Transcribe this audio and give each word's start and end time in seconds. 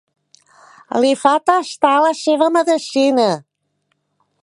Li 1.03 1.11
fa 1.25 1.35
tastar 1.51 1.93
la 2.07 2.17
seva 2.23 2.51
medecina. 2.57 3.29